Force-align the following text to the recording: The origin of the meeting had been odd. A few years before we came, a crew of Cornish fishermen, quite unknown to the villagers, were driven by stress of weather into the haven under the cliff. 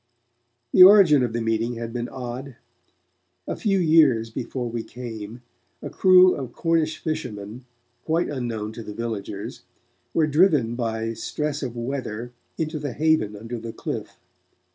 The 0.71 0.81
origin 0.81 1.21
of 1.21 1.31
the 1.31 1.41
meeting 1.41 1.75
had 1.75 1.93
been 1.93 2.09
odd. 2.09 2.55
A 3.47 3.55
few 3.55 3.77
years 3.77 4.31
before 4.31 4.67
we 4.67 4.81
came, 4.81 5.43
a 5.79 5.91
crew 5.91 6.33
of 6.33 6.53
Cornish 6.53 6.97
fishermen, 6.97 7.65
quite 8.03 8.27
unknown 8.27 8.73
to 8.73 8.81
the 8.81 8.95
villagers, 8.95 9.61
were 10.11 10.25
driven 10.25 10.73
by 10.73 11.13
stress 11.13 11.61
of 11.61 11.75
weather 11.77 12.31
into 12.57 12.79
the 12.79 12.93
haven 12.93 13.35
under 13.35 13.59
the 13.59 13.73
cliff. 13.73 14.17